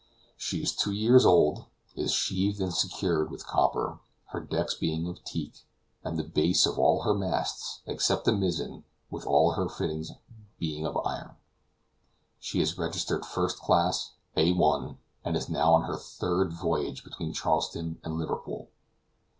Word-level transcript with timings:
She 0.35 0.63
is 0.63 0.75
two 0.75 0.93
years 0.93 1.27
old, 1.27 1.65
is 1.95 2.11
sheathed 2.11 2.59
and 2.59 2.73
secured 2.73 3.29
with 3.29 3.45
copper, 3.45 3.99
her 4.29 4.39
decks 4.39 4.73
being 4.73 5.07
of 5.07 5.23
teak, 5.23 5.63
and 6.03 6.17
the 6.17 6.23
base 6.23 6.65
of 6.65 6.79
all 6.79 7.03
her 7.03 7.13
masts, 7.13 7.81
except 7.85 8.25
the 8.25 8.31
mizzen, 8.31 8.83
with 9.11 9.27
all 9.27 9.53
their 9.55 9.69
fittings, 9.69 10.09
being 10.57 10.87
of 10.87 10.97
iron. 11.05 11.35
She 12.39 12.61
is 12.61 12.79
registered 12.79 13.27
first 13.27 13.59
class, 13.59 14.15
A1, 14.35 14.97
and 15.23 15.37
is 15.37 15.49
now 15.49 15.75
on 15.75 15.83
her 15.83 15.97
third 15.97 16.51
voyage 16.51 17.03
between 17.03 17.31
Charleston 17.31 17.99
and 18.03 18.15
Liverpool. 18.17 18.69